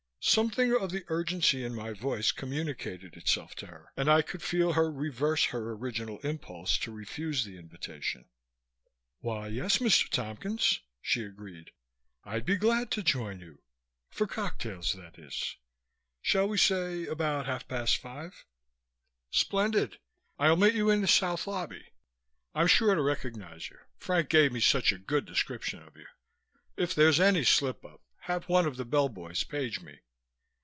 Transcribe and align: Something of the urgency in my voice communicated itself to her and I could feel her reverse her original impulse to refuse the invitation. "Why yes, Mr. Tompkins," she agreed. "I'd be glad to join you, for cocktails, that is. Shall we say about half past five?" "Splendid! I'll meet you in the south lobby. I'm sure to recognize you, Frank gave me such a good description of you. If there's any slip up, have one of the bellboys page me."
Something 0.23 0.71
of 0.79 0.91
the 0.91 1.03
urgency 1.07 1.63
in 1.65 1.73
my 1.73 1.93
voice 1.93 2.31
communicated 2.31 3.17
itself 3.17 3.55
to 3.55 3.65
her 3.65 3.91
and 3.97 4.07
I 4.07 4.21
could 4.21 4.43
feel 4.43 4.73
her 4.73 4.91
reverse 4.91 5.45
her 5.45 5.71
original 5.73 6.19
impulse 6.19 6.77
to 6.77 6.91
refuse 6.91 7.43
the 7.43 7.57
invitation. 7.57 8.25
"Why 9.21 9.47
yes, 9.47 9.79
Mr. 9.79 10.07
Tompkins," 10.07 10.79
she 11.01 11.23
agreed. 11.23 11.71
"I'd 12.23 12.45
be 12.45 12.55
glad 12.55 12.91
to 12.91 13.01
join 13.03 13.39
you, 13.39 13.63
for 14.11 14.27
cocktails, 14.27 14.93
that 14.93 15.17
is. 15.17 15.55
Shall 16.21 16.47
we 16.47 16.57
say 16.59 17.07
about 17.07 17.47
half 17.47 17.67
past 17.67 17.97
five?" 17.97 18.45
"Splendid! 19.31 19.97
I'll 20.37 20.55
meet 20.55 20.75
you 20.75 20.91
in 20.91 21.01
the 21.01 21.07
south 21.07 21.47
lobby. 21.47 21.93
I'm 22.53 22.67
sure 22.67 22.93
to 22.93 23.01
recognize 23.01 23.71
you, 23.71 23.79
Frank 23.97 24.29
gave 24.29 24.51
me 24.51 24.59
such 24.59 24.91
a 24.91 24.99
good 24.99 25.25
description 25.25 25.81
of 25.81 25.97
you. 25.97 26.05
If 26.77 26.93
there's 26.93 27.19
any 27.19 27.43
slip 27.43 27.83
up, 27.83 28.03
have 28.25 28.47
one 28.47 28.67
of 28.67 28.77
the 28.77 28.85
bellboys 28.85 29.43
page 29.43 29.81
me." 29.81 29.97